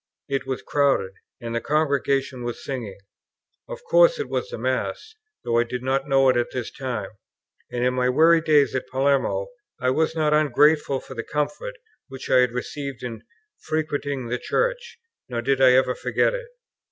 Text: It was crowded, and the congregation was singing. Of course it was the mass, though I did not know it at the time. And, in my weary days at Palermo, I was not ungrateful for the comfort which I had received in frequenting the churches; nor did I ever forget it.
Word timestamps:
It 0.27 0.47
was 0.47 0.63
crowded, 0.63 1.11
and 1.39 1.53
the 1.53 1.61
congregation 1.61 2.43
was 2.43 2.63
singing. 2.63 2.97
Of 3.69 3.83
course 3.83 4.17
it 4.17 4.29
was 4.29 4.49
the 4.49 4.57
mass, 4.57 5.13
though 5.43 5.59
I 5.59 5.63
did 5.63 5.83
not 5.83 6.07
know 6.09 6.27
it 6.29 6.37
at 6.37 6.49
the 6.49 6.63
time. 6.75 7.11
And, 7.71 7.85
in 7.85 7.93
my 7.93 8.09
weary 8.09 8.41
days 8.41 8.73
at 8.73 8.87
Palermo, 8.87 9.49
I 9.79 9.91
was 9.91 10.15
not 10.15 10.33
ungrateful 10.33 11.01
for 11.01 11.13
the 11.13 11.21
comfort 11.21 11.75
which 12.07 12.31
I 12.31 12.39
had 12.39 12.51
received 12.51 13.03
in 13.03 13.21
frequenting 13.59 14.29
the 14.29 14.39
churches; 14.39 14.97
nor 15.29 15.43
did 15.43 15.61
I 15.61 15.73
ever 15.73 15.93
forget 15.93 16.33
it. 16.33 16.47